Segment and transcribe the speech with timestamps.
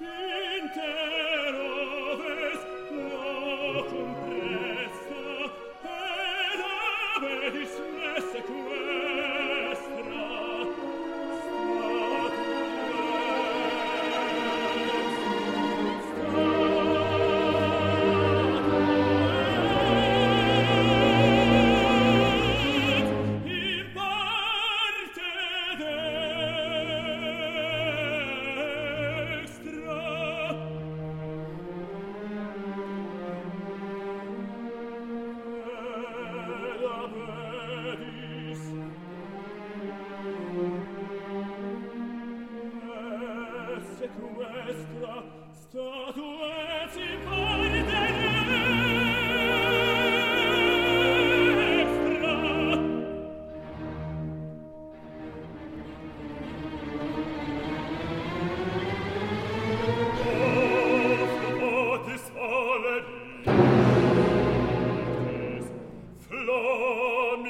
[0.00, 1.15] in te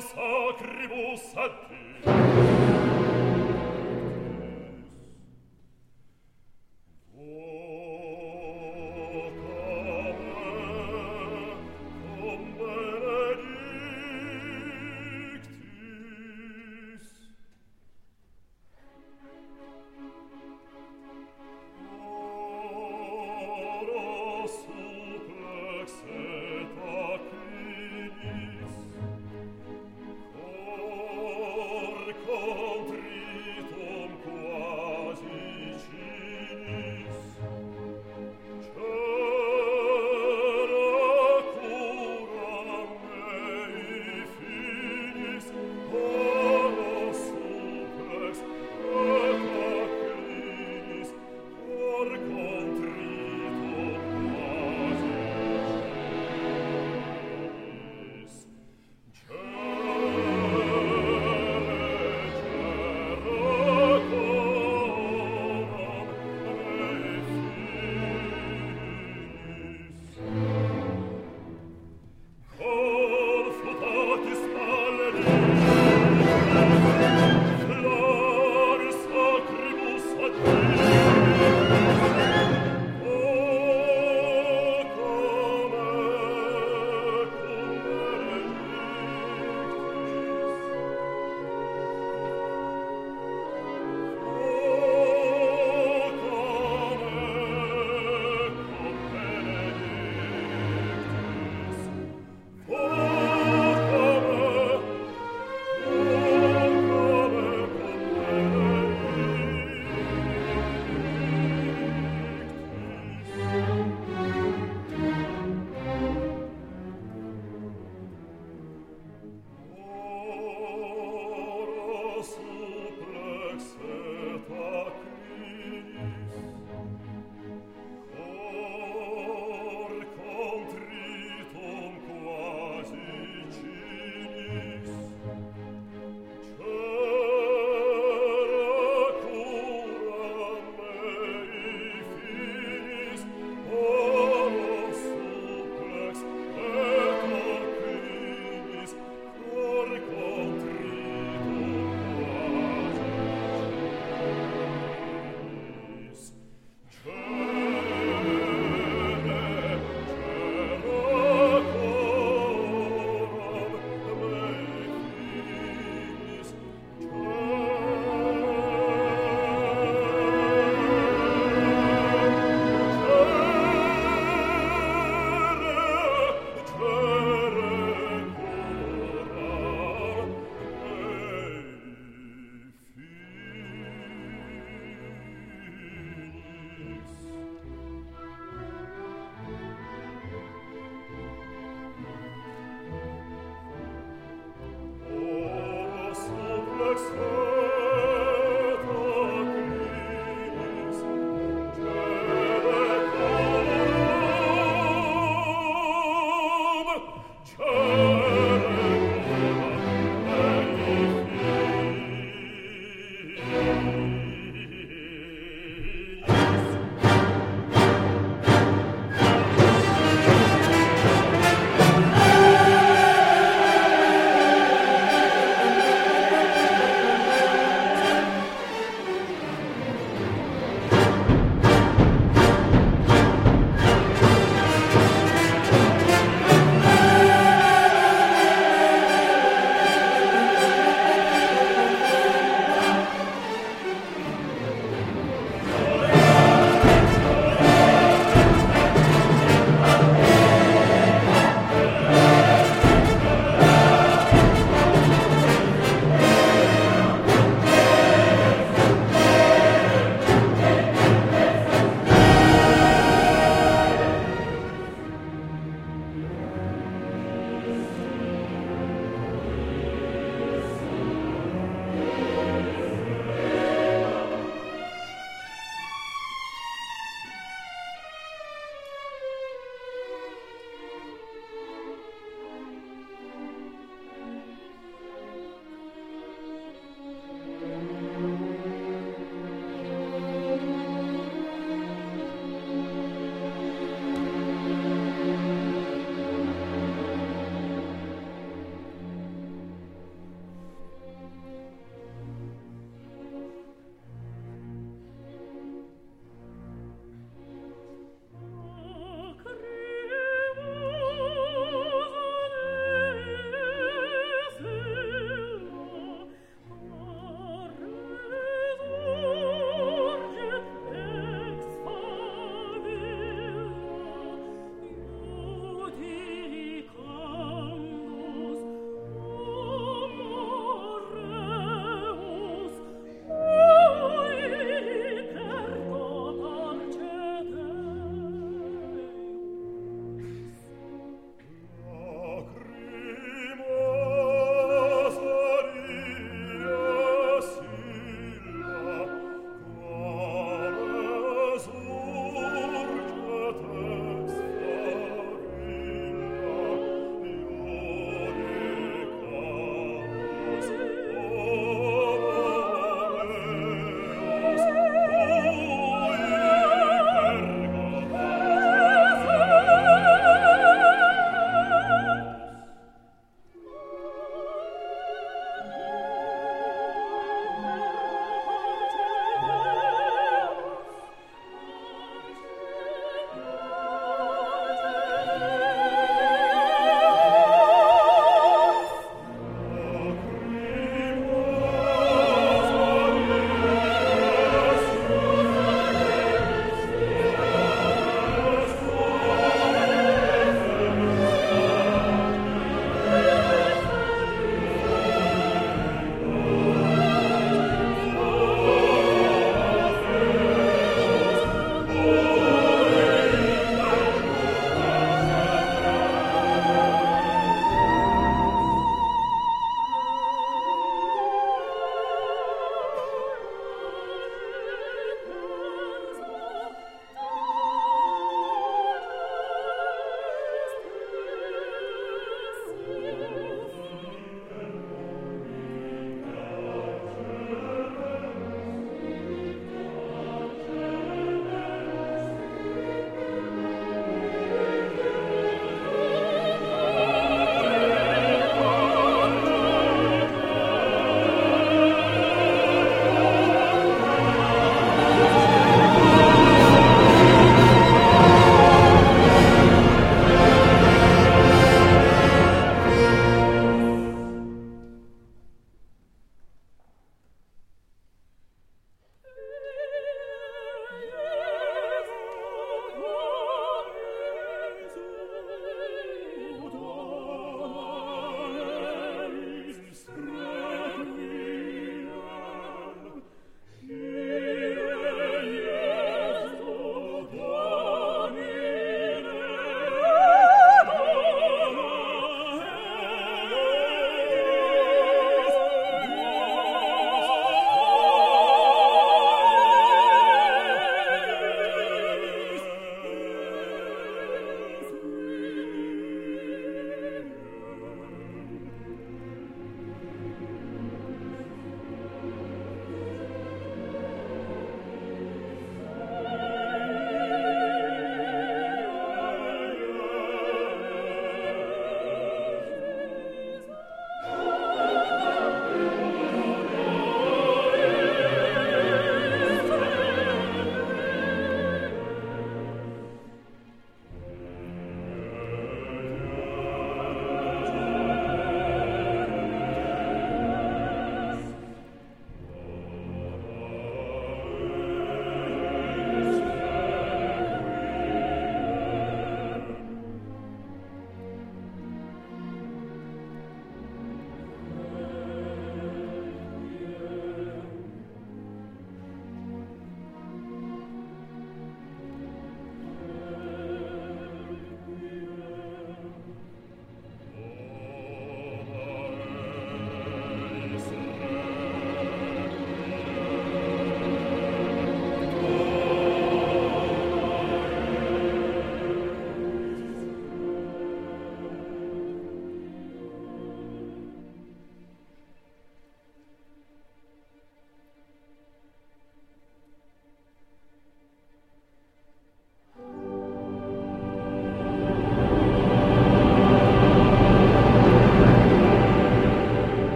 [0.00, 2.59] sacribus ad